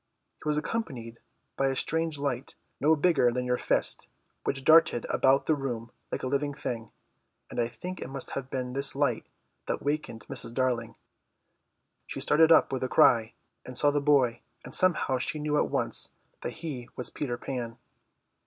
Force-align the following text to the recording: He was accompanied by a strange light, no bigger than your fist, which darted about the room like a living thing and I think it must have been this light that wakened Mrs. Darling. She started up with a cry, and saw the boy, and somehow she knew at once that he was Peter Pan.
He 0.43 0.49
was 0.49 0.57
accompanied 0.57 1.19
by 1.55 1.67
a 1.67 1.75
strange 1.75 2.17
light, 2.17 2.55
no 2.79 2.95
bigger 2.95 3.31
than 3.31 3.45
your 3.45 3.55
fist, 3.59 4.07
which 4.45 4.63
darted 4.63 5.05
about 5.11 5.45
the 5.45 5.53
room 5.53 5.91
like 6.11 6.23
a 6.23 6.27
living 6.27 6.55
thing 6.55 6.89
and 7.51 7.59
I 7.59 7.67
think 7.67 8.01
it 8.01 8.09
must 8.09 8.31
have 8.31 8.49
been 8.49 8.73
this 8.73 8.95
light 8.95 9.27
that 9.67 9.83
wakened 9.83 10.25
Mrs. 10.27 10.55
Darling. 10.55 10.95
She 12.07 12.19
started 12.19 12.51
up 12.51 12.71
with 12.73 12.83
a 12.83 12.89
cry, 12.89 13.35
and 13.63 13.77
saw 13.77 13.91
the 13.91 14.01
boy, 14.01 14.41
and 14.65 14.73
somehow 14.73 15.19
she 15.19 15.37
knew 15.37 15.55
at 15.59 15.69
once 15.69 16.15
that 16.41 16.53
he 16.53 16.89
was 16.95 17.11
Peter 17.11 17.37
Pan. 17.37 17.77